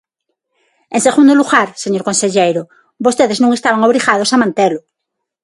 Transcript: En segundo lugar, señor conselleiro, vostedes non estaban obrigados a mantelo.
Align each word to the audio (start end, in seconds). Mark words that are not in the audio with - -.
En 0.95 1.01
segundo 1.07 1.33
lugar, 1.41 1.67
señor 1.83 2.03
conselleiro, 2.09 2.61
vostedes 3.05 3.39
non 3.43 3.51
estaban 3.53 3.85
obrigados 3.87 4.29
a 4.31 4.39
mantelo. 4.43 4.79